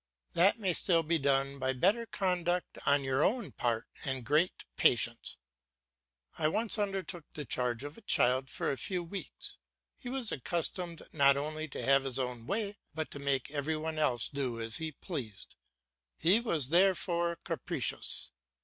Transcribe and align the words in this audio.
That 0.33 0.57
may 0.57 0.73
still 0.73 1.03
be 1.03 1.19
done 1.19 1.59
by 1.59 1.73
better 1.73 2.07
conduct 2.07 2.79
on 2.87 3.03
your 3.03 3.23
own 3.23 3.51
part 3.51 3.85
and 4.03 4.25
great 4.25 4.65
patience. 4.75 5.37
I 6.39 6.47
once 6.47 6.79
undertook 6.79 7.23
the 7.35 7.45
charge 7.45 7.83
of 7.83 7.99
a 7.99 8.01
child 8.01 8.49
for 8.49 8.71
a 8.71 8.79
few 8.79 9.03
weeks; 9.03 9.59
he 9.99 10.09
was 10.09 10.31
accustomed 10.31 11.03
not 11.13 11.37
only 11.37 11.67
to 11.67 11.83
have 11.83 12.03
his 12.05 12.17
own 12.17 12.47
way, 12.47 12.79
but 12.95 13.11
to 13.11 13.19
make 13.19 13.51
every 13.51 13.77
one 13.77 13.99
else 13.99 14.27
do 14.27 14.59
as 14.59 14.77
he 14.77 14.91
pleased; 14.93 15.53
he 16.17 16.39
was 16.39 16.69
therefore 16.69 17.35
capricious. 17.35 18.31